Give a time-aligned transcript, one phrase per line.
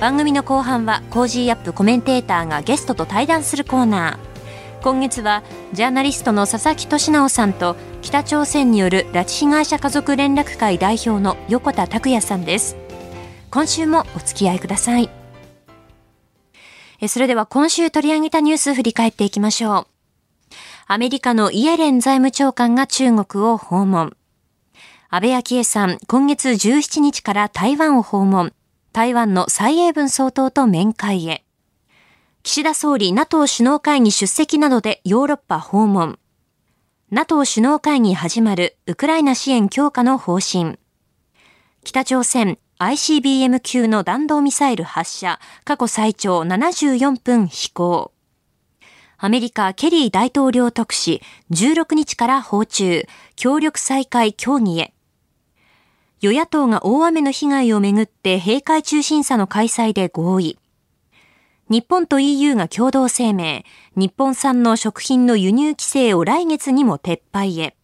[0.00, 4.82] 番組の後半は Cozy up コメンテーターがゲストと対談するコーナー。
[4.82, 5.42] 今月は
[5.74, 12.76] ジャーナリストの佐々木俊尚さんと北朝鮮による拉致被害者家族連絡会代表の横田拓也さんです。
[13.50, 15.10] 今週もお付き合いください。
[17.06, 19.86] それでは今週取り上げたニュース振り返っていきましょう。
[20.86, 24.16] アメリカのイエレン財務長官が中国を訪問。
[25.10, 28.54] 安倍昭恵さん、今月17日から台湾を訪問。
[28.92, 31.44] 台湾の蔡英文総統と面会へ。
[32.42, 36.18] 岸田総理 NATO 首脳会議出席などでヨーロッパ訪問。
[37.12, 40.78] NATO 首脳会議始まるウクライナ支援強化の方針。
[41.84, 48.12] 北朝鮮 ICBM 級の弾道ミサイル発射、過去最長74分飛行。
[49.18, 51.22] アメリカケリー大統領特使
[51.52, 53.06] 16日から訪中、
[53.36, 54.94] 協力再開協議へ。
[56.22, 60.58] 与野党が大雨の被害をめぐって閉会中審査の開催で合意。
[61.70, 63.62] 日本と EU が共同声明、
[63.96, 67.76] 日本産の食品の輸入規制を来月にも撤廃へ。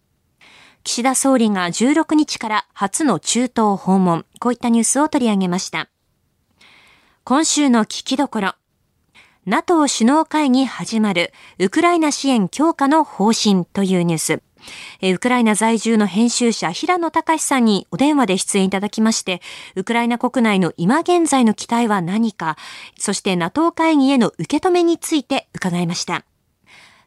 [0.84, 5.88] 岸田総理が16日から初の中東訪問、こういったニュースを取り上げました。
[7.24, 8.54] 今週の聞きどころ。
[9.46, 14.42] NATO 首脳会議始まる、ウクライナ支援強化の方針というニュース。
[15.02, 19.40] ウクライナ在住の編集者平野隆さんにお電話で出演いただきまして、
[19.74, 22.56] ウクライナ国内の今現在の期待は何か、
[22.98, 26.24] そして NATO 会議への受け止めについて伺いました。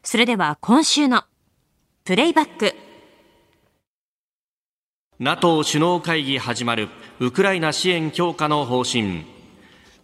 [0.02, 1.24] それでは今週の
[2.04, 2.74] プレイバック。
[5.18, 6.88] NATO 首脳会議始まる、
[7.18, 9.39] ウクライナ支援強化の方針。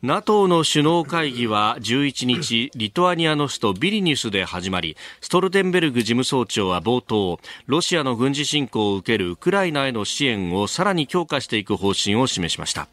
[0.03, 12.89] NATO の首脳会議は11日、リトアニアの首都ビリニュスで始まり、ストルテンベルグ事務総長は冒頭、ロシアの軍事侵攻を受けるウクライナへの支援をさらに強化していく方針を示しました。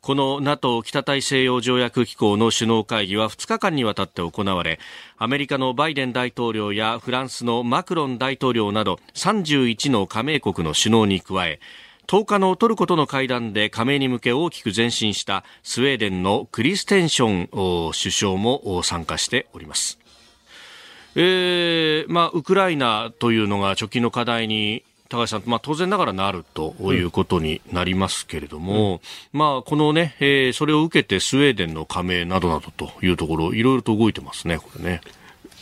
[0.00, 4.80] この NATO 北大西洋条約機構の首脳会議は2日間にわたって行われ、
[5.18, 11.60] アメリカのバイデン大統領やフランスのマクロン大統領など31の加盟国の首脳に加え、
[12.06, 19.98] 10日のトルコとの会談で加盟に向け大きく前進したスウェーデンのクリステンション首相も参加しております。
[21.14, 24.82] えーまあ、ウクライナというのが直近の課題に
[25.12, 29.00] 高橋さん、まあ、当然ながらなるということになりますけれども、
[29.34, 35.02] うん、まあ、このね、えー、それを受けてスウェーデンの加盟などなどというところ、いろいろと動いてますね、これね。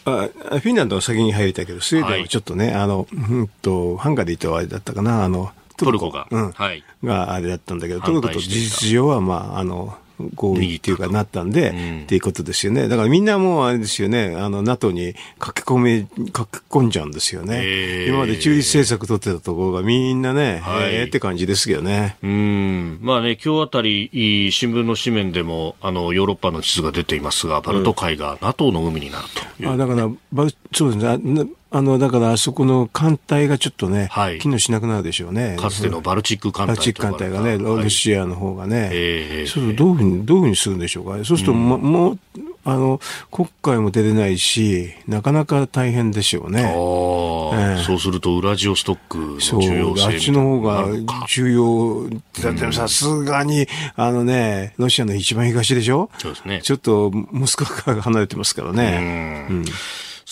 [0.04, 5.50] あフィンランドは先に入りたけど、スウェーデンはちょっとね、はい、あの、うんと、ハンガリーとあれだったかな、あの、
[5.84, 9.96] トルコが、うん、はい、があれだったんだけど、トルコと事実上は、まあ、あの、
[10.34, 12.88] 合意っていうかなったんで、うん、っていうことですよね。
[12.88, 18.06] だからみんなもうあれですよね、あの、NATO に駆け込み、駆け込んじゃうんですよね。
[18.06, 22.16] 今まで中立政策取ってたところがみんなね、はい、えー、って感じですけどね。
[22.22, 22.98] うん。
[23.00, 31.46] まあね、今日あたり、新聞の紙面でも、あの、ヨーロッパの地図が出ていますが、バルト海が NATO の海になるという、うん、あ、だから、バル、そうですね。
[31.72, 35.56] あの、だからあそこの艦隊がちょっとね、はい、機能しなくなるでしょうね。
[35.58, 36.74] かつてのバルチック艦隊。
[36.74, 38.90] バルチック艦隊がね、ロシアの方がね。
[38.92, 41.24] えー、そうするとどういうふうに、どういうふうにするんでしょうか。
[41.24, 42.18] そうすると、うん、ももう、
[42.64, 43.00] あの、
[43.30, 46.62] 国会も出れないし、なかなか大変でしょうね。
[46.62, 50.86] えー、そうすると、ウラジオストックの重要性あっちの方が
[51.28, 52.10] 重要。
[52.42, 56.60] だってさすがに、あのね、ロシアの一番東でしょそうですね。
[56.62, 59.46] ちょっと、モスクワから離れてますからね。
[59.48, 59.64] うん、うん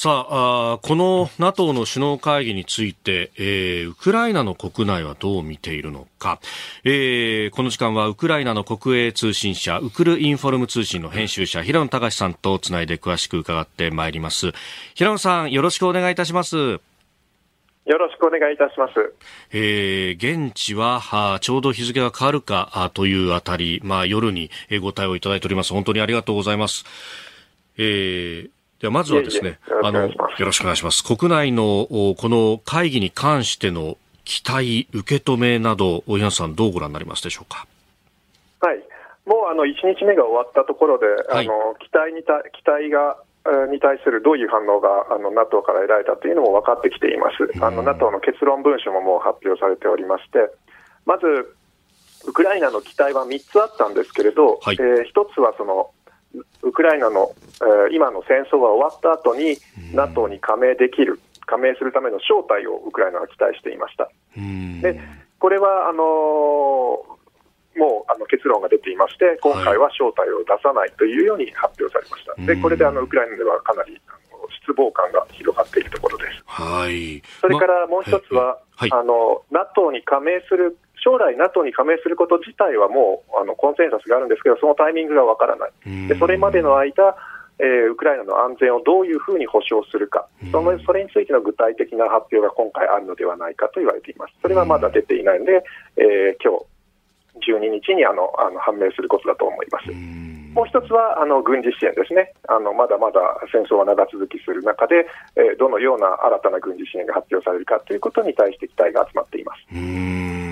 [0.00, 6.38] さああ、この NATO の首脳会議について、えー、ウクライナの国内はどう見ているのか、
[6.84, 14.52] えー、この時間はウクライナの国営通信社、ウクルインフォルム通信の編集者、平野隆さんとつないで詳しく伺ってまいります。
[14.94, 16.56] 平野さん、よろしくお願いいたします。
[16.56, 16.80] よ
[17.86, 18.92] ろしくお願いいたします。
[19.50, 25.72] えー、現地は、はちょうど日付が変わるかというあたり、まあ、夜にご対応いただいております。
[25.72, 26.84] 本当にありがとうございます。
[27.78, 31.02] えー、ではまずはですね、あの、よろしくお願いします。
[31.02, 37.66] 国内のこの会議に関しての期待、受け止めなど、大東さん、どうご覧になりますでしょうか？
[38.60, 38.78] はい、
[39.26, 43.16] もうあの1日目が終わったところで、はい、あの期待にた期待が
[43.70, 50.50] に対するどういう反応があの NATO から得られたというのも分かってきています、あの NATO の結論文書ももう発表されておりまして、
[51.06, 51.24] まず、
[52.26, 55.90] ウクライナの期待は3つあったんですけれど、はい、えー、1つはその
[56.62, 57.32] ウクライナの、
[57.62, 59.58] えー、今の戦争が終わった後に、
[59.92, 64.10] NATO に加盟できる、加盟するための招待をウクライナは期待していました。
[64.82, 65.00] で
[65.38, 67.18] これはあのー
[67.78, 72.32] もうあの結論が出ていまして、今回は招待を出さないというように発表されました。
[72.32, 74.00] はい、でこれであのウクライナではかなり
[74.66, 76.42] 失望感が広がっているところです。
[76.44, 86.08] はい、それからもう一つは、はい、あの NATO に加盟する将来 NATO に加盟すること自体はもうあのコンセンサスがあるんですけど、そのタイミングがわからない。
[86.08, 87.16] でそれまでの間
[87.60, 94.34] えー、ウクライナの安全をどういうふうに保障するか、そのそれについての具体的な発表が今回あるのではないかと言われています。
[94.40, 95.64] それはまだ出ていないので、
[95.96, 99.90] えー、今日12日にあのあの判明することだと思います。
[100.54, 103.20] もう一つはあの軍事支援ですねあの、まだまだ
[103.52, 105.06] 戦争は長続きする中で、
[105.36, 110.47] えー、どのような新たな軍事支援が発表されるかということに対して期待が集まっています。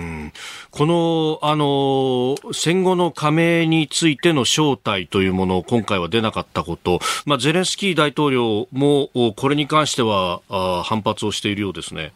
[0.76, 10.42] この、あの、戦後の加盟についての招待というものを今回は出なかったこと、まあ、ゼレンスキー大統領もこれに関しては
[10.84, 12.12] 反発をしているようですね。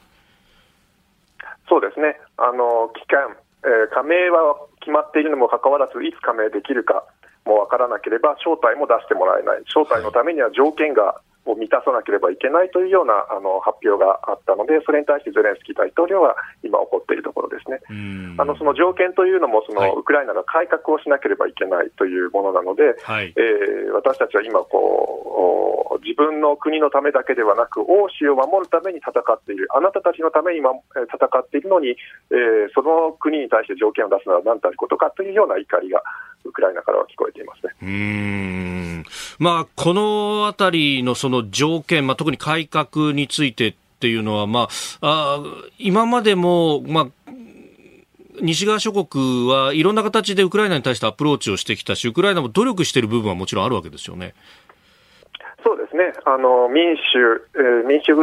[1.71, 2.21] そうですね。
[2.37, 3.35] あの、期間、
[3.65, 7.05] えー、加盟は決まっているにもかかわらず、いつ加盟できるか
[7.51, 9.67] もわからなければ、招待も出してもらえない。
[9.67, 17.81] 招待のためには条件がを満たさなければいけないというようなあの発表があったので、それに対してゼレンスキー大統領は今、起こっているところですね。
[18.39, 25.10] あのその条件というのもその、はい、ウクライナが改革をしなければいけないというものなので、はい、えー、私たちは今こう、
[26.03, 30.69] 自分の国のためだけではなく、欧州を守るために戦っている、あなたたちのために、戦
[31.39, 36.03] っているのに、えー、その国に対して条件を出すのは何たることかというような怒りが、
[36.45, 37.73] ウクライナからは聞こえていますね。
[37.83, 39.05] うん
[39.39, 44.69] まあ、このあたりのその条件、まあ、特に改革についてっていうのは、ま
[45.01, 45.43] あ、あ
[45.79, 47.33] 今までも、まあ、
[48.43, 54.35] 西側諸国はいろんな形でウクライナに対してアプローチをしてきたし、ウクライナも努力している部分はもちろんあるわけですよね。
[56.01, 56.13] ね。
[56.25, 58.17] あの民主、えー、民主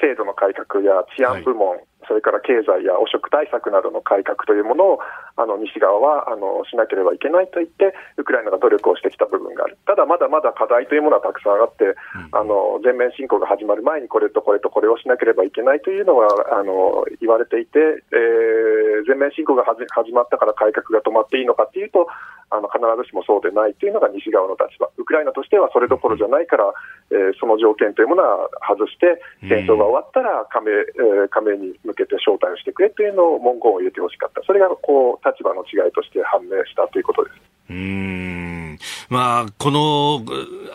[0.00, 4.98] 制度の改革や治安部門、はいそれから経済や汚職対策などの改革というものを
[5.36, 11.94] あの西側はあのしなければいけないと言って、ウクライナが努力をしてきた部分がある、ただまだまだ課題というものはたくさんあって、うん、
[12.32, 22.06] あの全面侵攻が始まる前にこれとこれとこれをしなければいけないというのはあの言われていて、えー、全面侵攻が始まったから改革が止まっていいのかというと、
[22.50, 26.72] あの必ずしもそうでないというのが西側の立場、ウクライナとしてはそれどころじゃないから、
[27.10, 37.36] えー、その条件というものは外して、戦争が終わったら加盟,、えー、加盟に向けて招待をしてくれというのを文言を入れてほしかった、それがこう立場の違いとして判明したということです。
[37.68, 38.78] うん
[39.08, 40.24] まあ、この、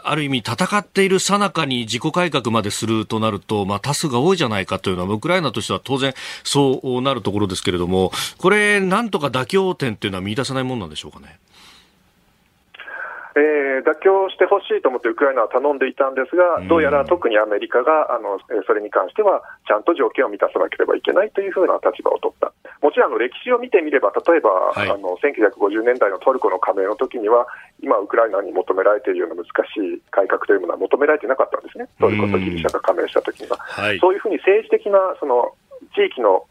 [0.04, 6.14] ある意味戦っているさなかに自己改革までするとなると、まあ、多数が多いじゃないかというのは、ウクライナとしては当然
[6.44, 11.40] そうなるところですけれども、これ、なんとか妥協点っていうのは見出せないものなんでしょうかね？
[13.36, 22.52] えー、妥協してほしいと思ってウクライナは頼んでいたんですが、どうやら特にアメリカがあのそれに関しては、ちゃんと条件を満たさなければいけないというふうな立場を取った、
[22.82, 27.48] もちろんあの歴史を見てみれば、例えば、はい、あの1950年代のトルコの加盟の時には、
[27.80, 33.58] 今、ウクライナに求められているような難しい改革というものは求められていなかったんですね、トルコとギリシャが加盟した時には。
[33.58, 35.54] はい、そういうふうに政治的なその
[35.96, 36.46] 地域の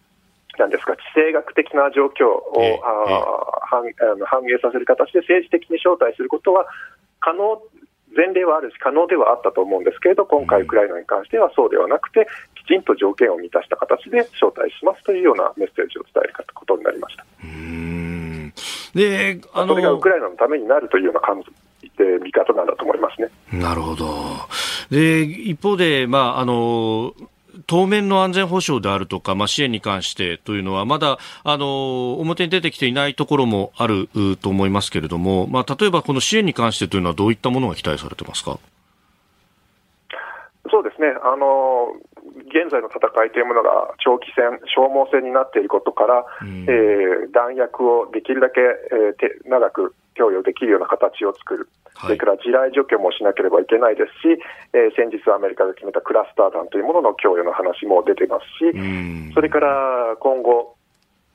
[0.61, 3.83] なんですか、地政学的な状況を、えあ反
[4.27, 6.67] 反映させる形で政治的に招待することは
[7.21, 7.63] 可能、
[8.15, 12.27] 前例はあるし、可能ではあったと思うんですけれど、今回、ウクライナに関してはそうではなくて、
[12.57, 17.25] きちんと条件を満たした形で招待しますというようなメッセージを伝えることになりました。
[18.95, 21.41] であのそれがウクライナのためになるというような感
[21.83, 23.29] じで見方なんだと思いますね。
[23.53, 24.07] なるほど。
[24.91, 27.15] で一方で、まああの
[27.67, 34.09] 当面の安全保障であるとか、まあ、支援に関してというのは、まだあの表に出てきていないところもある
[34.41, 38.59] と思いますけれども、まあ、例えばこの支援に関してというのは、どういったものが期待されてますか？
[40.71, 41.89] そうですねあの
[42.51, 51.69] 現在の戦いというものが長期戦、消耗戦になっていることから、うん、えー、弾薬をできるだけ、えー、長く供与できるような形を作る、
[52.03, 54.37] それから地雷除去もしなければいけないですし、
[54.75, 60.77] えー、先日アメリカが決めたクラスター弾というものの供与の話も出てますし、それから今後、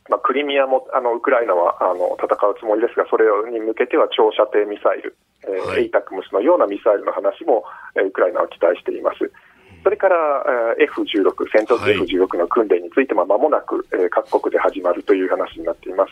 [0.09, 7.63] まあ、クリミアもあのウクライナはあの戦うつもりですが、それに向けては長射程ミサイル、えーはい、エイタクムスのようなミサイルの話も、
[7.95, 9.31] えー、ウクライナは期待しています。
[9.85, 10.17] それから
[10.81, 16.11] F16、戦闘機 F16 の訓練についても、まもなく、えー、各国で始まるという話になっています。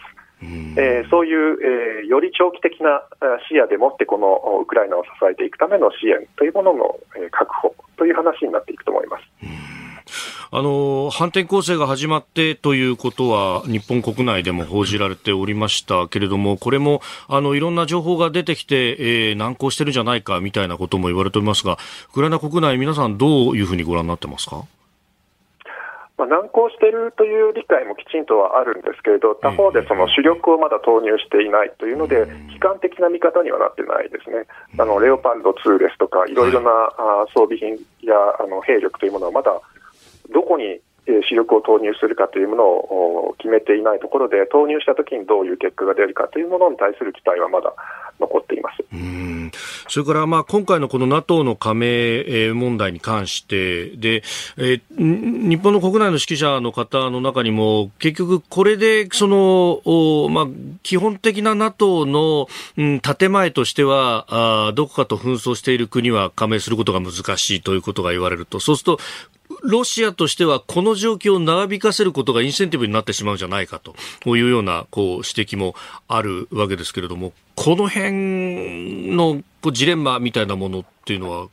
[0.77, 1.57] えー、そういう、
[2.01, 3.01] えー、より長期的な
[3.49, 8.82] 視野でもってこのウクライナを支えていくための支援というものの、えー、確保という話になっていく。
[10.55, 21.79] あの反転攻勢が始まってということは日本国内でも報じられておりましたけれどもこれもあのいろんな情報が出てきて、えー、難航してるんじゃないかみたいなことも言われておりますが
[22.11, 24.63] ウクライナ国内皆さんどういうふうにご覧になってますか？
[26.15, 34.45] まあ、難航しているという理解もきちんとはあるんですけれど、他方でその主力をまだ投入していないというので、悲観的な見方にはなってないですね、
[34.77, 36.69] あのレオパルド2ですとか、いろいろな、
[37.33, 37.73] 装備品
[38.05, 39.59] やあの兵力というものはまだ
[40.31, 47.73] どこに主力を投入するかというものを決めていないところで、投入したときにどういう結果が出るかというものに対する期待はまだ
[48.19, 48.83] 残っています。
[48.93, 49.51] うん。
[49.89, 54.23] それからまあ今回のこの NATO の加盟問題に関してで、
[54.57, 60.47] え、日本の国内の指揮者の方の中にも結局これでその、まあ、
[60.83, 64.25] 基本的な NATO の、うん、建前としては
[64.69, 68.59] あどこかと紛争している国は加盟することが難しいということが言われると。
[68.59, 68.99] そうすると
[69.63, 73.95] ロシアとしてはこの状況を長引かせることがインセンティブになってしまうんじゃないかと
[74.35, 75.73] いうようなこう指摘も
[76.07, 81.47] あるわけですけれども、この辺のこうジレンマみたいなものっていうのは、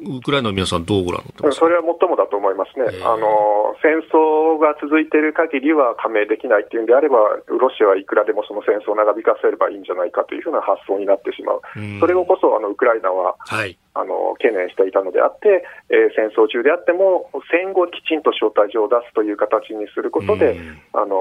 [0.00, 7.18] ウクライナの皆さん、どうご覧になってますそれは最もだ思いますね、えー、あの戦争が続いている限りは加盟できないっていうんであれば、
[7.50, 20.54] ロシアはいくらでもその戦争を長引かせればいいんじゃないかというふうな発想になってしまう、うそれをこそあのウクライナは、はい、あの懸念していたのであって、えー、戦争中であっても、戦後きちんと招待状を出すという形にすることで、
[20.94, 21.16] あの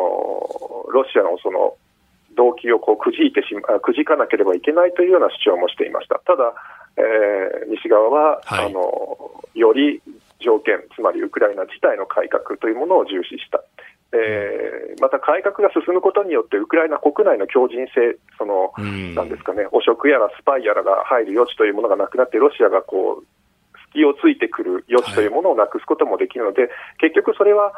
[0.93, 1.73] ロシアのその
[2.37, 6.19] 動機をこうくじいてしまくじかなければいけないというような主張もしていました。
[6.19, 6.53] ただ、
[6.97, 8.83] えー、西側は、はい、あの
[9.53, 10.01] より
[10.39, 13.63] 条件、つまりウクライナ自体の改革というものを重視した。
[14.13, 18.71] えー、また改革が進むことによって、ウクライナ国内の強靭性、その、
[19.15, 23.25] なんですかね、汚職やらスパイやらが入る余地というものがなくなって、ロシアがこう、
[23.91, 27.73] 隙をついてくる余地というものをなくすこともできるので、はい、結局それは、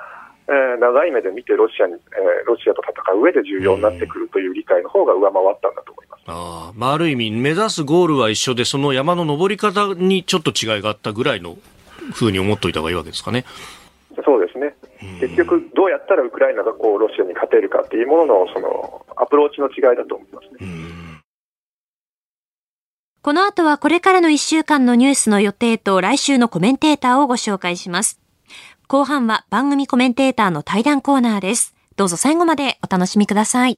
[0.48, 6.24] えー、長い目で見てロシアに、えー、ロシアと戦う上で重要になってくるという理解の方が上回ったんだと思います。
[6.28, 11.58] あまあ、ある意味、目指すゴールは一緒で、その山の登り方にちょっと違いがあったぐらいの
[12.12, 13.46] ふうに思っておいた方がいいわけですかね。
[14.26, 14.76] そうですね。
[15.20, 20.88] 結局、どうやったらウクライナがこうロシアに勝てるかっていうもののそのアプローチの違いだと思いますね。
[23.22, 28.20] この後はこれからの1週間のニュースの予定と来週のコメンテーターをご紹介します。
[28.88, 31.76] 後半は番組コメンテーターの対談コーナーです。
[31.98, 33.78] どうぞ最後までお楽しみください。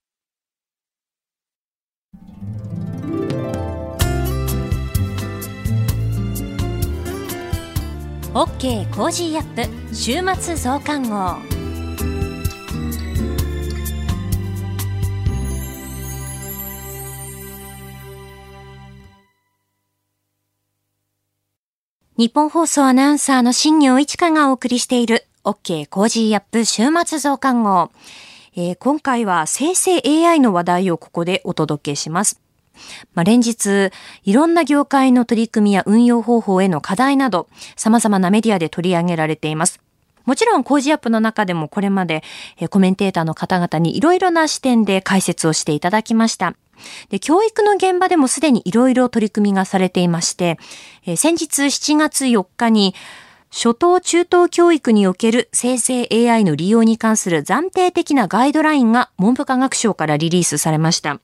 [8.33, 11.35] OK Cozy up 週末増刊号。
[22.15, 27.91] ニッポン放送アナウンサーの新行市佳がお送りしている OK Cozy up 週末増刊号。
[28.55, 32.39] えー、今回は生成 AI の話題をここでお届けします。
[33.13, 33.91] まあ、連日、
[34.23, 39.79] いろんな業界の取り組みや運用方法への課題など、様々なメディアで取り上げられています。
[40.25, 42.23] もちろん、コージアップの中でもこれまで、
[42.59, 46.55] え、コメンテーターの方々にいろいろな視点で解説をしていただきました。
[47.09, 50.57] で、教育の現場でもすでにいろいろ取り組みがされていまして、
[51.05, 52.95] え、先日7月4日に、
[53.51, 61.19] 初等中等教育における生成 AI の利用に関する暫定的なガイドラインが文部科学省からリリースされました。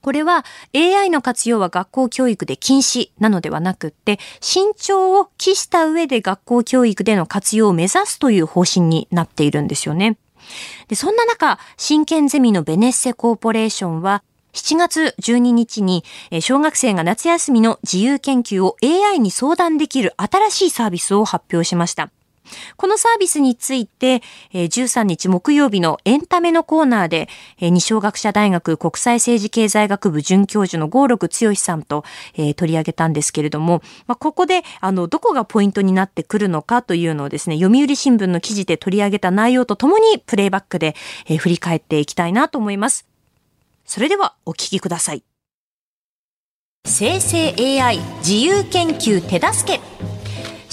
[0.00, 10.18] これは AI の活用は学校教育で禁止なのではなくって、慎重を期した上で学校教育での活用を目指すという方針になっているんですよね。
[10.88, 14.22] でそんな中、真剣ゼミのベネッセコーポレーションは、
[14.54, 16.04] 7月12日に、
[16.40, 22.10] 小学生が夏休みの自由研究を AI に相談できる新しいサービスを発表しました。
[22.76, 27.28] このサービスについて、13日木曜日のエンタメのコーナーで、
[27.60, 32.04] 二小学者大学国際政治経済学部准教授の合六剛さんと、
[32.56, 40.94] 取り上げたんですけれども、ここで、あの、どこがポイントになってくるのかというのをですね、読売新聞の記事で取り上げた内容とともに、プレイバックで、
[41.38, 43.06] 振り返っていきたいなと思います。
[43.84, 45.22] それでは、お聞きください。
[46.84, 50.07] 生成 AI 自由研究手助け。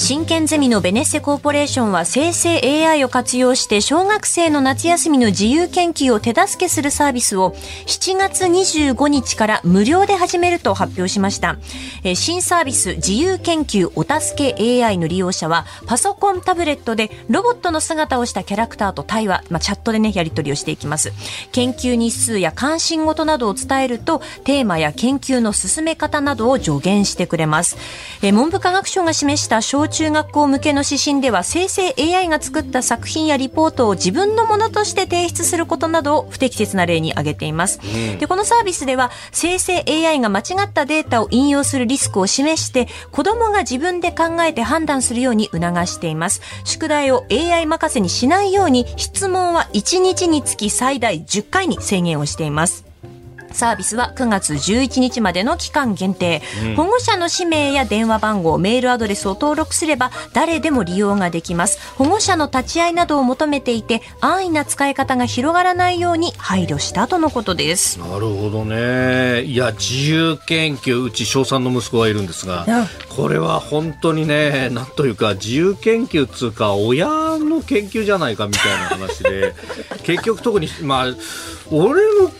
[0.07, 7.55] 真剣ゼミのベネッセコーポレーションは生成 AI を活用して小学生の夏休みの自由研究を手助けするサービスを
[7.87, 11.57] 7月25日から無料で始めると発表しました。
[12.13, 21.13] 新サービス自由研究お助け AI の利用者はパソコンタブレットでロボットの姿をしたキャラクターと対話、まあ、チャットでね、やり取りをしていきます。
[21.51, 27.75] 研究日数や関心事などを伝えるとテーマや研究の進め方などを助言してくれます。
[28.21, 37.79] 文部科学省が示した小中学校向けの指針では生成 AI が作った作品やリポートを自分のものとして提出することなどを不適切な例に挙げています。
[37.81, 46.41] うん、でこのサービスでは生成 AI が間違ったデータを引用するリスクを示して子供が自分で考えて判断するように促しています。
[46.65, 52.84] 宿題を AI 任せにしないように質問は1日につき最大10回に制限をしています。
[53.55, 61.79] サービスは9月11日までの期間限定、うん、保護者の氏名や電話番号メールアドレスを登録すれば誰でも利用ができます。
[61.95, 67.97] 保護者の立ち会いなどを求めていて安易な使い方が広がらないように配慮したとのことです。
[67.99, 69.43] なるほどね。
[69.43, 72.65] いや自由研究うち小3の息子がいるんですが
[73.15, 79.55] これは本当にねなんというか自由研究っつうか親の研究じゃないかみたいな話で
[80.03, 81.07] 結局特にまあ
[81.71, 82.31] 俺の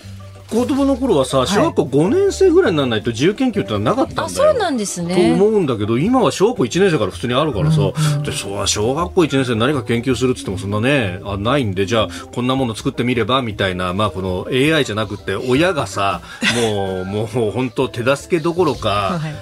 [0.49, 5.15] 子供の頃はさ小学校5年生ぐらいにならないと自由研究ってのはなかったんだよ、あそうなんですね。
[5.15, 16.21] と思うんだけど今は小学校1年生から普通にあるからさ、うん、でそう小学校1年生で何か研究するっつってもそんなねあないんでじゃあこんなもの作ってみればみたいな、まあ、この AI じゃなくて親がさ
[16.55, 19.35] もう もう本当手助けどころか、はい、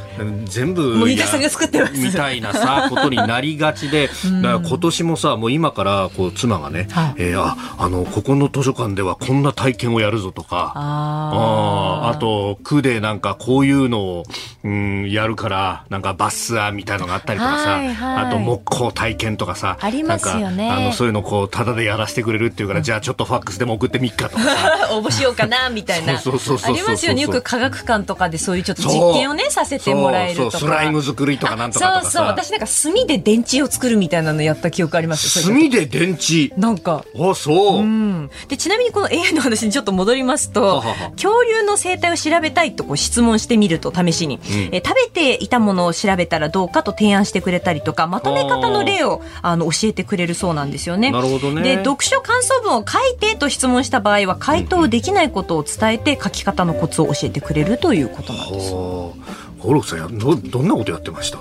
[0.45, 1.93] 全部森田さんが作ってます。
[1.97, 4.08] みたいなさことになりがちで、
[4.41, 10.92] だから今年もさもう今からこう妻がね、はい、えー、ああのここの図書館ではこんな体験をやるぞとか。
[10.93, 14.23] ああと、区でなんかこういうのを、
[14.63, 20.69] うん、やるから、なんかバスツアーみたいのがあったりとかさ、はいはい、あと木工体験とかさ、ありますよね。
[20.69, 24.43] あの、そういうのこう、ただでやらせてくれるっていうから、うん、じゃあちょっとファックスでも送ってみっかとか
[24.91, 26.17] 応募しようかな、みたいな。
[26.19, 27.21] そうそうそうありますよね。
[27.21, 30.51] よく科学館とかでそういうちょっと実験をね、させてもらえるとか。
[30.51, 32.12] そう、スライム作りとかなんとかそう。
[32.12, 32.25] そう。
[32.25, 35.43] 私なんか炭で電池を作るみたいなのやった記憶あります。
[35.43, 36.53] 炭で電池。
[36.58, 37.03] なんか。
[37.15, 37.79] あ、そう。
[37.79, 38.29] うん。
[38.47, 44.41] で、ちなみにこの AI の話にちょっと戻りますと、恐竜の生態を調べたいとこう質問してみると試しに、うん、
[44.76, 51.12] え食べていたものを調べたらどうかと提案してくれたりとかまとめ方の例をあの教えてくれるそうなんですよね。
[51.12, 51.62] なるほどね。
[51.62, 58.72] で読書感想文を書いてと質問した場合は回答できないことを伝えて書き方のコツを教えてくれるということなんです。
[58.72, 59.13] ホ
[59.63, 61.38] ロさんどどんなことやってました？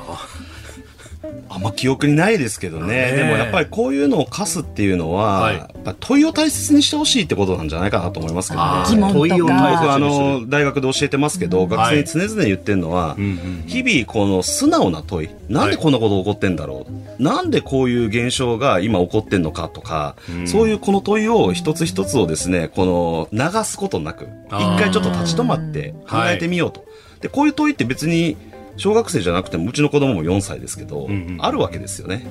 [1.54, 3.12] あんま記憶にないですけどね。
[3.12, 5.68] でもやっぱりこういうのを課すっていうのは、はい、
[6.00, 8.84] 問いを大切にしてほしいってことなんじゃないかなと思いますけどね。
[8.88, 15.28] 疑問問いを大切にあの、大学で教えてますけど、うん、学生に常々言ってるのは、はい、日々この素直な問い。
[15.50, 26.84] なんでこんなこと起こってんだろう、はい、なんでこういう現象が今起こってんのかとか、うん、そういうこの問いを一つ一つをですね、この流すことなく、一回ちょっと立ち止まって考えてみようと。
[27.20, 28.36] で、こういう問いって別に、
[28.76, 32.26] 小学生じゃなくてもうちの子供も4歳ですけど、うんうん、あるわけですよね。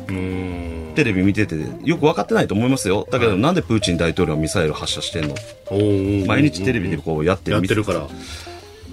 [0.96, 3.08] テレビ見ててよく分かってないと思いますよ。
[3.12, 5.36] だけど、なんでプーチン大統領ミサイル発射してんの？
[6.28, 8.08] 毎日テレビでこうやってるやってるから。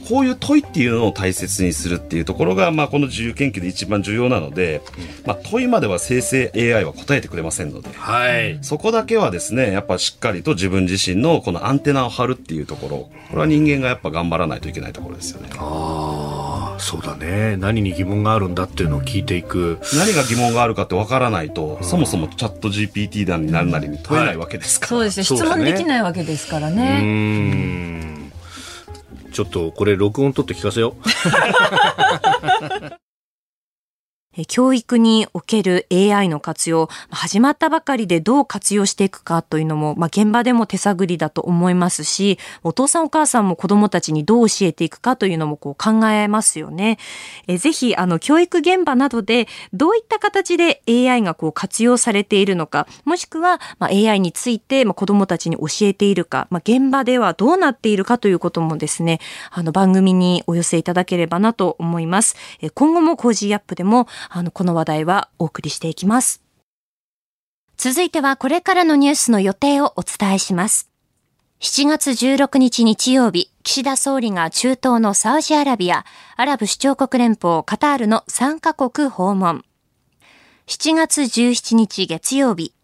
[0.08, 4.80] こういう問いっていうのを大切にするっていうところが、まあ、この自由研究で一番重要なので、
[5.26, 12.96] まあ、問いまでは生成 AI は答えてくれませんので、はい、そこだけはですねやっぱしっかりと自分自身のこのアンテナを張るっていうところ。
[13.28, 15.50] これは人間がやっぱ頑張らないといけないところですよね。
[15.58, 17.56] ああそうだね。
[17.56, 19.78] 何に疑問があるんだっていうのを聞いていく。
[19.94, 25.38] 何が疑問があるかってわからないと、そもそもチャット GPT 団になるなりに問えないわけですから、はい、そうですね。
[25.38, 27.00] 質問できないわけですからね。
[27.02, 28.32] うん。
[29.32, 31.02] ちょっとこれ録音取って聞かせよう。
[34.46, 46.98] 教育における AI の活用、始まったばかりでどう活用していくかというのも、まあ、現場でも手探りだと思いますし、お父さんお母さんも子供たちにどう教えていくかというのもこう考えますよね。
[47.46, 59.20] えぜひ、あの、教育現場などでどういった形で AI がこう活用されているのか、もしくは、まあ、AI について、まあ、子供たちに教えているか、まあ、現場ではどうなっているかということもですね、
[59.50, 62.36] あの、番組にお寄せいただければなと思います。
[62.60, 66.42] え今後も Cozy up でも、あの、この話題はお送りしていきます。
[67.76, 70.90] 続いてはこれからのニュースの予定をお伝えします。
[71.60, 76.04] 7月16日日曜日、岸田総理が中東のサウジアラビア、
[76.36, 79.64] アラブ首長国連邦カタールの3カ国訪問。
[80.66, 82.74] 7月17日月曜日、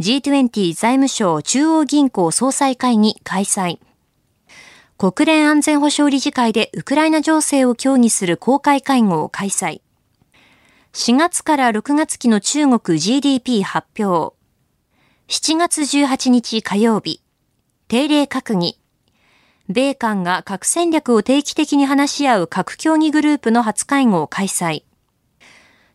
[0.00, 3.78] G20 財務省中央銀行総裁会議開催。
[4.96, 9.80] 国連安全保障理事会でウクライナ情勢を協議する公開会合を開催。
[10.92, 14.34] 4月から6月期の中国 GDP 発表。
[15.28, 17.22] 7月18日火曜日、
[17.86, 18.76] 定例閣議。
[19.68, 24.82] 米韓が核戦略を定期的に話し合う核協議グループの初会合を開催。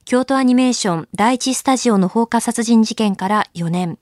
[0.06, 4.00] 京都アニメーション第一スタジオの放火殺人事件から4年。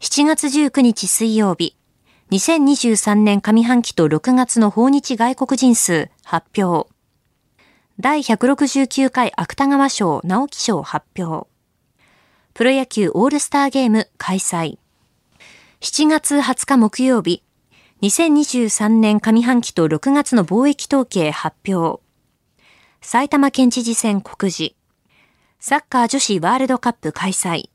[0.00, 1.76] 7月19日水曜日、
[2.32, 6.91] 2023年上半期と6月の訪日外国人数発表。
[8.02, 11.46] 第169回芥川賞直木賞発表。
[12.52, 14.78] プロ野球オールスターゲーム開催。
[15.80, 17.44] 7月20日木曜日、
[18.02, 22.02] 2023年上半期と6月の貿易統計発表。
[23.00, 24.74] 埼玉県知事選告示。
[25.60, 27.70] サッカー女子ワールドカップ開催。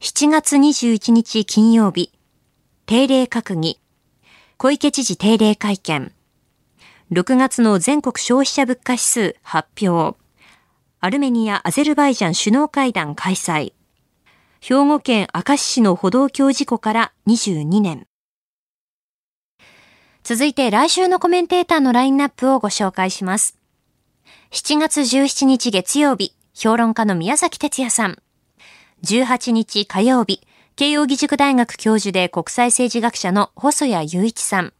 [0.00, 2.10] 7月21日金曜日。
[2.84, 3.78] 定例閣議。
[4.56, 6.12] 小池知事定例会見。
[7.12, 10.16] 6月の全国消費者物価指数発表。
[11.00, 13.72] アルメニア・アゼルバイジャン首脳会談開催。
[14.60, 18.06] 兵庫県明石市の歩道橋事故から22年。
[20.22, 23.58] 続いて来週のコメンテーターのラインナップをご紹介します。
[24.52, 28.22] 7月17日月曜日、評論家の宮崎哲也さん。
[29.02, 30.46] 18日火曜日、
[30.76, 34.72] 慶應義塾大学教授で国際政治学者の細谷雄一さん。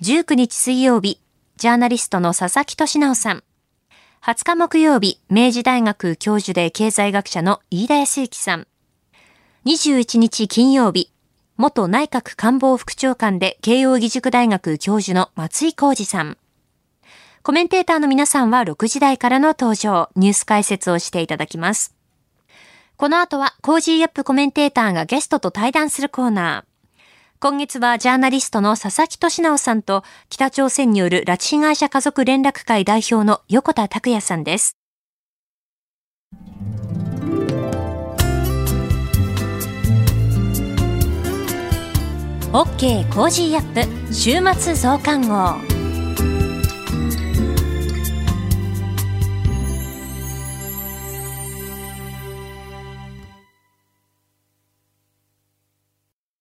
[0.00, 1.20] 19日水曜日、
[1.60, 3.44] ジャーナリストの佐々木俊直さん。
[4.22, 8.66] 20日木曜日、明治大学教授で経済学者の飯田康之さん。
[9.66, 11.12] 21日金曜日、
[11.58, 16.38] 元内閣官房副長官で慶應義塾大学教授の松井孝治さん。
[17.42, 21.94] コメンテーターの皆さんは6時台からの登場、ニュース解説をしていただきます。
[22.96, 26.69] この後は Cozy up コメンテーターがゲストと対談するコーナー。
[27.42, 34.76] 今月はジャーナリストの佐々木俊尚さんと北朝鮮による拉致被害者家族連絡会代表の横田拓也さんです。
[42.52, 45.79] OK コージーアップ週末増刊号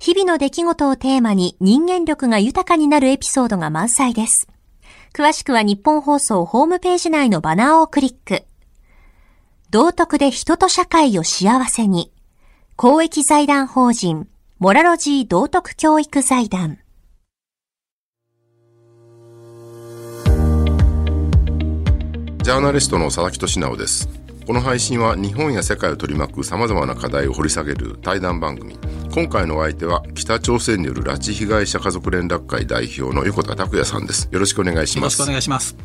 [0.00, 4.48] 日々の出来事をテーマに人間力が豊かになるエピソードが満載です。
[5.12, 8.44] 詳しくは日本放送ホームページ内のバナーをクリック。
[9.70, 12.10] 道徳で人と社会を幸せに。
[12.76, 14.26] 公益財団法人、
[14.58, 16.78] モラロジー道徳教育財団。
[22.42, 24.08] ジャーナリストの佐々木俊直です。
[24.46, 28.78] この配信は日本や世界を取り巻く様々な課題を掘り下げる対談番組。
[29.12, 34.28] 今回のお相手は北朝鮮による拉致被害者家族連絡会代表の横田拓也さんです。
[34.30, 35.18] よろしくお願いします。
[35.18, 35.76] よろしくお願いします。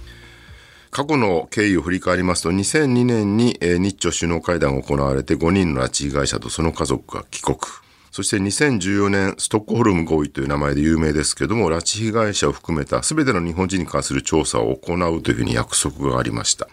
[0.91, 7.57] 過去の経緯を振り返りますと、2002年に日朝首脳会談が行われて5人の拉致被害者とその家族が帰国。
[8.11, 16.67] そして2014年、ストックホルム合意という名前で有名ですけども、拉致被害者を含めた全ての日本人に関する調査を行うというふうに約束がありました。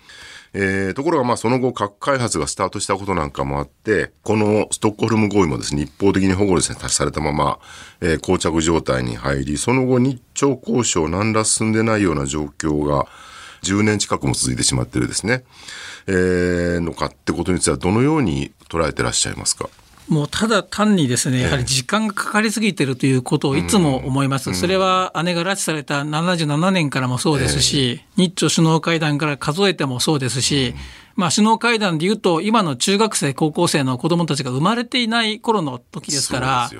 [0.54, 7.58] えー、ところがまあその後核開発がスタートしたことなんかもあって、このストックホルム合意もですね、一方的に保護ですね、達されたまま、
[8.00, 13.06] えー、膠着状態に入り、その後日朝交渉何ら進んでないような状況が、
[13.62, 15.44] 10年近くも続いてしまってるですね、
[16.08, 19.68] えー、のかってことについてはどのように捉えてらっしゃいますか？
[20.08, 24.52] もうただ単にですね、やはり時間がかかりすぎてるということをいつも思います。
[24.54, 30.74] それは姉が拉致された77年からもそうですし、日朝首脳会談から数えてもそうですし、
[31.14, 36.70] まあ首脳会談でいうと、今の中学生、高校生の子供たちが生まれていない頃の時ですから、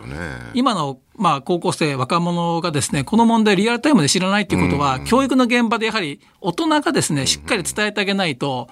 [0.55, 8.69] 今のまあ高校生、若者がですね、この問題リアルタイムで知らないということは、教育の現場でやはり大人がですね、しっかり伝えてあげないと、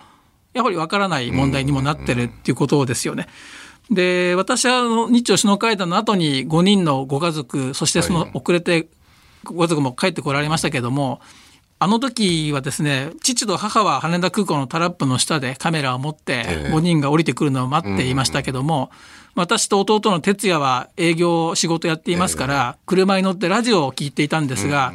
[0.52, 3.28] やはりわからない問題にもなってるっていうことですよね。
[3.90, 8.88] で、私は日朝首脳会談の後に5人のご家族、そしてその遅れて
[9.44, 11.20] ご家族も帰ってこられましたけれども、
[11.82, 18.90] あの時はですね、父と母は羽田空港のタラップの下でカメラを持って5人が降りてくるのを待っていましたけども、
[19.34, 24.92] 私と弟の哲也は営業仕事やっていますから、車に乗ってラジオを聞いていたんですが、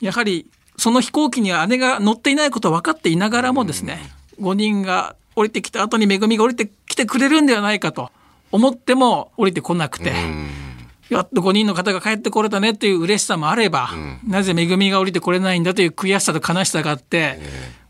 [0.00, 8.10] やはりその飛行機には姉が乗っていないことを分かっていながらもですね、5人が降りてきた後に恵みが降りてきてくれるんではないかと。
[8.56, 10.12] 思っても降りてこなくて、
[11.08, 13.90] やっと5人の方が帰ってこれたねっていう嬉しさもあれば、
[14.26, 17.38] なぜ恵みが降りてこれないんだという悔しさと悲しさがあって、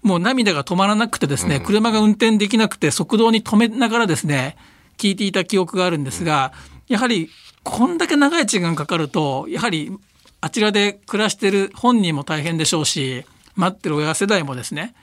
[0.03, 4.57] もう涙が止まらなくてですね、車が運転できなくて側道に止めながらですね、
[4.99, 6.53] 聞いていた記憶があるんですが、
[6.89, 7.31] やはり
[7.63, 9.91] こんだけ長い時間かかると、やはり
[10.41, 13.25] あちらで暮らしてる本人も大変でしょうし、
[13.55, 14.95] 待ってる親世代もですね、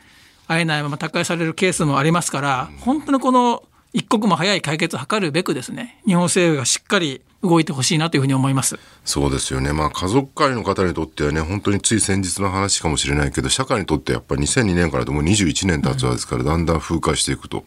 [0.48, 8.80] 会えないまま他界されるケースもありますから、本当にこの一刻も早い解決を図るべくですね日本政府がしっかり動いてほしいなというふうに思います。
[9.04, 17.64] そうですよね、まあ、家族会の方にとってはね本当につい先日の話かもしれないけど社会にとってやっぱり2002年からでも21年経つわけですから、だんだん風化していくと。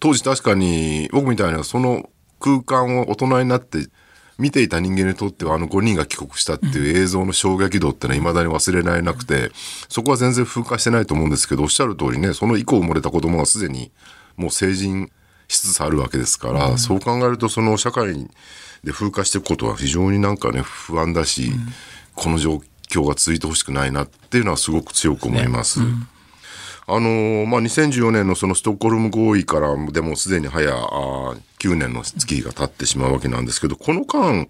[0.00, 3.88] 当時確かに僕みたいなその空間を大人になって
[4.38, 9.50] 見ていた人間にとってはあの5人が帰国したっていう映像の衝撃度ってのは未だに忘れられなくて、
[9.88, 13.90] そこは全然風化してないと思うんですけどおっしゃる通りねその以降生まれた子供がすでに
[14.36, 15.10] もう成人
[15.48, 18.14] しつつあるわけですから、うん、そう考えるとその社会
[18.84, 21.58] で風化していくことは非常になんかね不安だし、うん、
[22.14, 25.80] この状況が続いてほしくないなっていうのはすごく強く思います。
[25.80, 25.86] ね。
[25.86, 26.06] うん、
[26.96, 34.46] あのまあ、2014年のそのストックホルム合意からでもすでに早あ9年の月日が経ってしまうわけなんですけど、この間、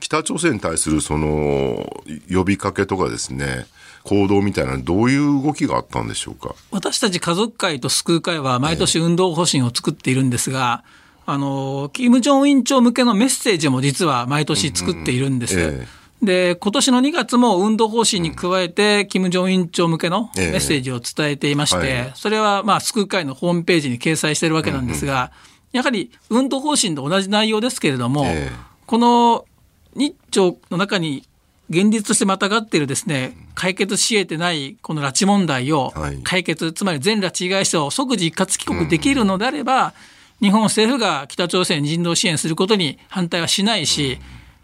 [0.00, 3.66] 北朝鮮に対するその呼びかけとかですね、
[4.06, 6.54] 行動みたいなどういう動きがあったんでしょうか？
[6.70, 10.84] 私たち家族会と救う会は毎年運動方針を作っているんですが、
[11.26, 15.58] えー、あの金正恩委員長向けのメッセージも実は毎年作っているんです。
[15.58, 15.78] うんうんえ。
[15.82, 25.30] ーで今年の2月も運動方針に加えて、金正恩委員長向けのメッセージを伝えていまして、それはまあ救う会のホームページに掲載しているわけなんですが、
[25.72, 28.24] やはり運動方針と同じ内容ですけれども、
[28.86, 29.44] この
[29.94, 31.28] 日朝の中に
[31.68, 39.94] 現実としてまたがっているですね解決し得てないこの拉致問題を解決、はい、つまり全拉致被害者を即時一括帰国できるのであれば、
[40.40, 44.18] うん、日本政府が北朝鮮に人道支援することに反対はしないし、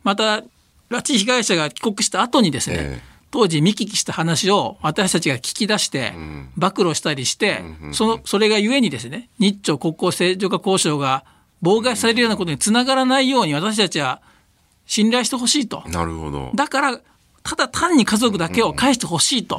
[0.04, 0.42] また
[0.90, 6.12] 拉致被害者が帰国した後にですね、えー当時見聞きした話を私たちが聞き出して
[6.58, 7.62] 暴露したりして、
[7.92, 11.24] そのそれがゆえにですね日朝国交正常化交渉が
[11.62, 14.20] 妨害されるようなことにつながらないように私たちは
[14.92, 15.82] 信頼してほしいと。
[15.86, 16.50] なるほど。
[16.54, 17.00] だから、
[17.42, 19.58] ただ単に家族だけを返してほしいと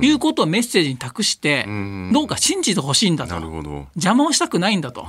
[0.00, 1.66] いうことをメッセージに託して、
[2.10, 3.34] どうか信じてほしいんだと。
[3.96, 5.06] 邪魔をしたくないんだと。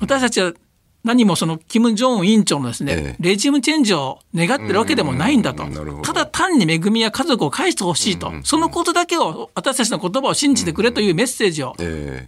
[0.00, 0.54] 私たちは
[1.04, 5.64] 何もそのキム・ジョンウン委員長のですね、ええ、レジームチェンジを願ってるわけでもないんだと。
[6.02, 8.32] ただ単に恵みや家族を返してほしいと。
[8.44, 11.74] そのことだけを私たちの言葉を信じてくれというメッセージを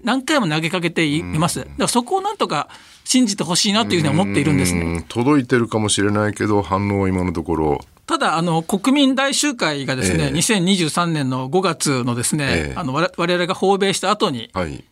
[0.03, 1.61] 何回も投げかけています。
[1.61, 2.69] だからそこをなんとか
[3.05, 5.05] 信じてほしいなというふうに思っているんですね。
[5.09, 14.51] 届いてるかもしれないけど反応は今のところただ、あの、国民大集会がですね、えー、2023年の5月のですね、えー、あの、我々が訪米した後に、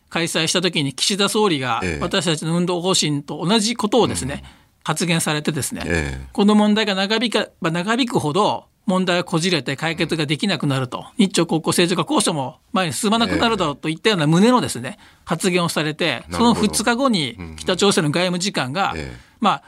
[0.09, 4.43] 開催した時に岸田総理が、私たちの運動方針と同じことをですね、
[4.83, 18.93] 発言されてですね、えー、この問題が長引けば長引くほど、問題がこじれて解決ができなくなると、日朝国交正常化交渉も前に進まなくなるだろうといったような旨のですね、発言をされて、その2日後に北朝鮮の外務次官が、
[19.39, 19.63] まあ、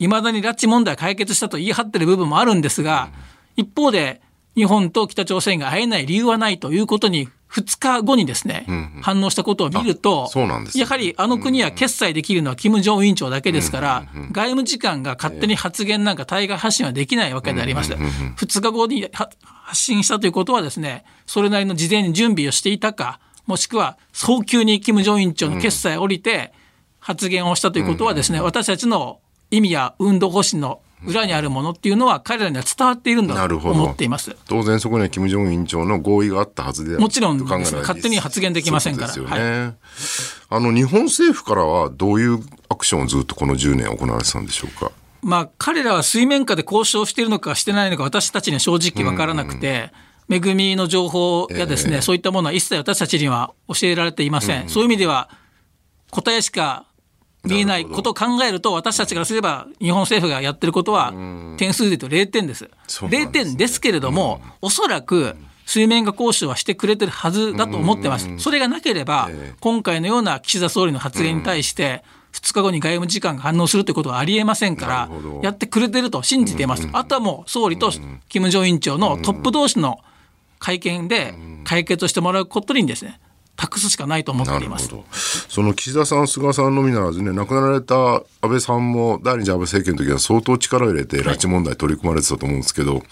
[0.00, 3.10] いまだに拉致問題解決したと言い張ってる部分もあるんですが、
[3.56, 4.20] 一方で、
[4.56, 10.28] 日本と北朝鮮が会えない理由はないということに2日後にですね、うんうん、反応したことを見ると、
[10.74, 17.92] やはりあの国は決裁できるのは金正恩委員長だけですから、うんうんうん、外務次官が勝手に発言なんか対外発信はできないわけであります。
[17.92, 19.36] うんうんうん、2日後に発
[19.72, 26.52] 信したということはですね、それなりの事前に準備をしていたか、もしくは早急に金正恩委員長の決裁を降りて
[27.00, 39.16] 発言をしたということはですね、私たちの意味や運動方針の裏にあるものっていうのは彼らには伝わっているんだと思っています当然そこには金正恩委員長の合意があったはずでもちろん勝手に発言できませんから。
[39.16, 39.74] ねはい、
[40.50, 44.92] あの日本政府からはどういうアクションをずっとこの10年行われてたんでしょうか？
[45.22, 49.92] まあ、彼らは水面下で交渉しているのかしてないのか私たちには正直分からなくて、
[50.30, 54.68] 恵みの情報やですね、えー、そういったものは一切私たちには教えられていません。
[54.68, 55.28] そういう意味では
[56.10, 56.86] 答えしか
[57.44, 61.12] 見えないことを考えると、私たちからすれば、日本政府がやってることは、
[61.56, 62.70] 点数で言うと0点です。
[62.88, 68.28] 0点ですけれども、おそらく、水面下交渉はしてくれてるはずだと思ってます。
[68.38, 75.08] それがなければ、今回のような岸田総理の発言に対して、2日後に外務次官が反応するということはありえませんから、
[75.42, 76.88] やってくれてると信じています。
[76.92, 77.90] あとはもう総理と
[78.28, 80.00] 金正委員長のトップ同士の
[80.58, 83.20] 会見で解決してもらうことにですね、
[83.60, 84.88] 託すしかないと思っています。
[85.50, 93.02] その岸田さん、菅さんのみならずね、亡くなられた安倍さんも第二次安倍政権の時は相当力を入れて拉致問題取り組まれてたと思うんですけど、はい、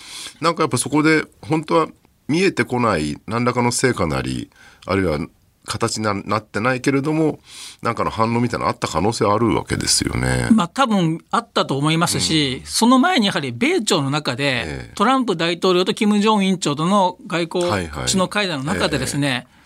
[0.41, 1.89] なんかやっぱそこで本当は
[2.29, 4.51] 見えてこない何らかの成果なり、
[4.87, 5.19] あるいは
[5.67, 7.41] 形になってないけれども、
[7.83, 10.49] なんかの反応みたいなのあった可能性あるわけですよね。
[10.51, 19.55] まあ多分あったと思いますし、うん、その前にやはり米朝の中で、えー、トランプ大統領と金正恩委員長との外交首脳会談の中でですね、はいはいえ。
[19.55, 19.59] ー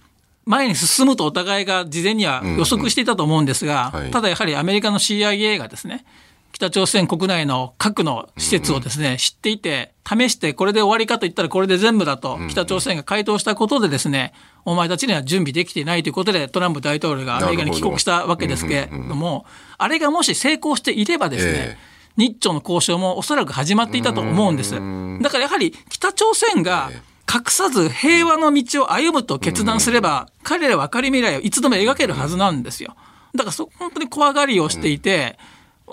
[0.44, 6.05] 前に進むとお互いが事前には予測していたと思うんですが、ただやはりアメリカの CIA がですね、
[6.52, 9.16] 北朝鮮国内の核の施設をですね、うん。
[9.16, 14.33] 知っていて、試してこれで終わりかと言ったらこれで全部だと、北朝鮮が回答したことでですね、
[14.64, 19.46] お前たちには準備できていないということで、トランプ大統領がアメリカに帰国したわけですけれども、
[19.78, 24.72] あれがもし成功していればですね、えー日朝の交渉もおそらく始まっていたと思うんです。
[24.74, 26.90] だからやはり北朝鮮が
[27.33, 32.95] 隠さず平和の道を歩むと決断すれば、彼らは明るい未来をいつでも描けるはずなんですよ。
[33.35, 35.39] だからそ本当に怖がりをしていて、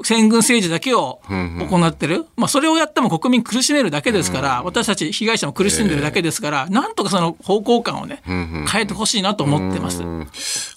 [0.03, 10.03] 戦軍政治だけを行ってる、まあ、それをやっても国民苦しめるだけですから、私たち被害者も苦しんでるだけですから、なんとかその方向感をね、変えてほしいなと思ってます。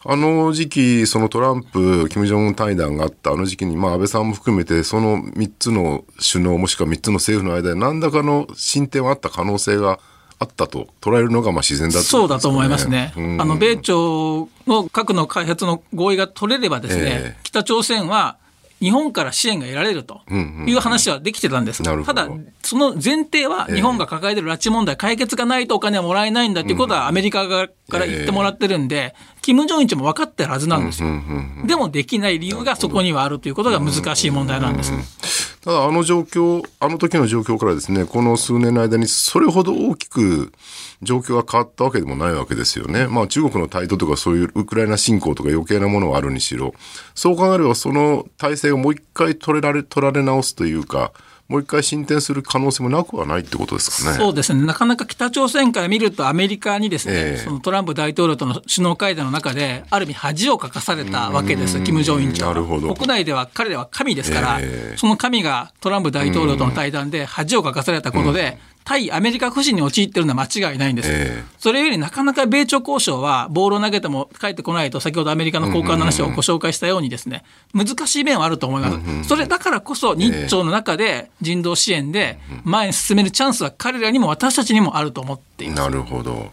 [0.04, 10.00] あの時期、そのトランプ、金正恩対談があったあの時期に、まあ、安倍さんも含めて、その3つの首脳、もしくは3つの政府の間で、何らかの進展はあった可能性が
[10.42, 13.12] あったと捉えるのがまあ自然だ、ね、そうだと思いますね。
[13.16, 18.36] あの米朝の核の開発の合意が取れればですね、えー、北朝鮮は
[18.80, 21.84] 日本から支援が得られるという話はできてたんです。
[21.84, 22.28] ただ、
[22.62, 31.08] その前提は日本が抱えている拉致問題、解決がないとお金はもらえないんだということはアメリカ側から言ってもらってるんで、金正恩も分かってるはずなんですよ。
[31.64, 35.51] でもできない理由がそこにはあるということが難しい問題なんです。
[35.64, 40.52] ただ、あの状況、あの時の状況からですね、この数年の間にそれほど大きく
[41.02, 43.06] 状況が変わったわけでもないわけですよね。
[43.06, 46.74] まあ中国の態度とかそういうウクライナ侵攻とか余計なものはあるにしろ、
[47.14, 51.12] そう考えればその体制をもう一回取れられ、取られ直すというか、
[51.48, 54.16] もう一回進展する可能性もなくはないってことですかね。
[54.16, 54.64] そうですね。
[54.64, 62.54] なかなか北朝鮮から見るとアメリカにですね、えー、そのトランプ大統領との首脳会談の中で、ある意味恥をかかされたわけです、金正恩長。
[62.54, 78.90] 国内では彼らは神ですから、えー、その神がトランプ大統領との対談で恥をかかされたことで、対アメリカ不信に陥ってるのは間違いないんです、えー、それよりなかなか米朝交渉はボールを投げても返ってこないと先ほどアメリカの高官の話をご紹介したようにですね難しい面はあると思いま
[79.22, 85.82] す、それだからこそ日朝の中で人道支援で前に進めるチャンスは彼らにも私たちにもあると思っています。
[85.82, 86.50] なるほど。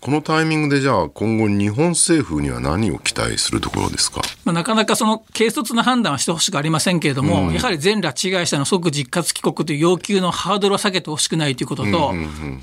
[0.00, 12.12] このタイミングでじゃあ今後日本政府には何を期待するところですか、まあ、なかなかその軽率な判断はしてほしくありませんけれども、うん、やはり全拉致被害者の即実活帰国という要求のハードルを下げてほしくないということと、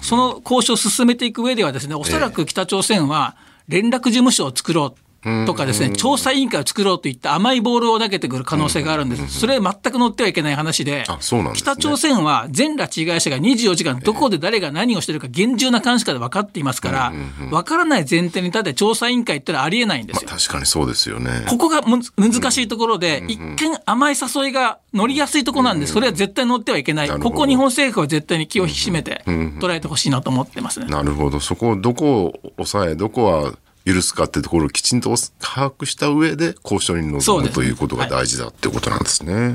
[0.01, 3.35] その交渉を進めていく上ではですねおそらく北朝鮮は
[3.67, 5.10] 連絡事務所を作ろう
[5.45, 9.39] とかですね、調査委員会を作ろうといった甘いボールを投げてくる可能性があるんです。
[9.39, 11.05] それ全く乗ってはいけない話で、
[11.53, 17.13] 北朝鮮は全拉致被害者が24時間どこで誰が何をしてるか厳重な監視下で分かっていますから、
[17.49, 20.29] 分からない前提に立て調査委員会ってのはありえないんですよ。
[20.29, 21.45] 確かにそうですよね。
[21.47, 23.55] ここがむ難しいところで、一見
[23.85, 25.93] 甘い誘いが乗りやすいところなんです。
[25.93, 27.09] それは絶対乗ってはいけない。
[27.09, 30.87] ここ日本政府は絶対に気を引き締めて捉えてほしいなと思ってますね。
[30.87, 31.39] なるほど。
[31.39, 33.53] そこをどこを抑え、どこは
[33.85, 39.33] 許すかっていうところをきちんと把握した上で交渉に臨むということが大事だってことなんですね。
[39.33, 39.53] はい、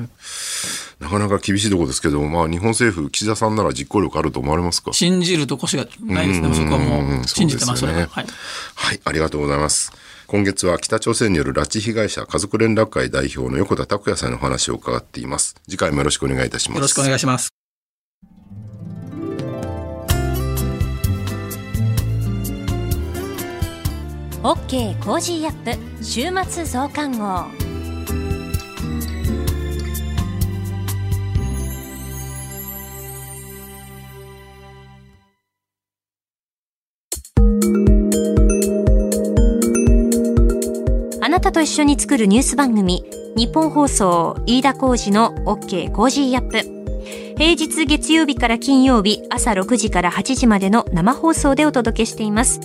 [1.01, 4.93] なかなか厳しいところですけど、まあ日本政府、岸田さんなら実行力あると思われますか？
[4.93, 6.55] 信じるとこしがないですね。
[6.55, 8.27] そこはもう信じてますね、はい、
[8.75, 9.01] はい。
[9.05, 9.93] ありがとうございます。
[10.27, 15.55] 今月は北朝鮮による拉致被害者家族連絡会代表の横田拓也さんの話を伺っています。
[15.69, 16.77] 次回もよろしくお願いいたします。
[16.79, 17.56] よろしくお願いします。
[24.46, 27.24] OK コージーアップ週末増刊号
[41.24, 43.03] あなたと一緒に作るニュース番組
[43.36, 46.76] 日本放送飯田浩司の OK コージーアップ
[47.36, 52.61] 平日月曜日から金曜日朝6時から8時までの生放送でお届けしています。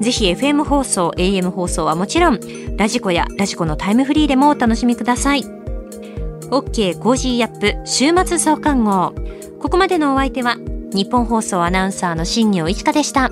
[0.00, 2.40] ぜひ FM 放送、AM 放送はもちろん、
[2.76, 5.44] ラジコやラジコのタイムフリーでもお楽しみください。
[6.50, 9.12] OK Cozy up 週末増刊号。
[9.60, 10.56] ここまでのお相手は、
[10.92, 13.30] ニッポン放送アナウンサーの新行市佳でした。